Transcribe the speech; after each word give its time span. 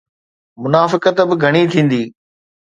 منافقت 0.63 1.17
به 1.29 1.35
گهڻي 1.43 1.63
ٿيندي. 1.71 2.03